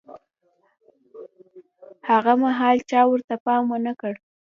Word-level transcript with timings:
هاغه 2.07 2.33
مهال 2.43 2.77
چا 2.89 3.01
ورته 3.07 3.35
پام 3.45 3.63
ونه 3.71 3.93
کړ. 4.01 4.13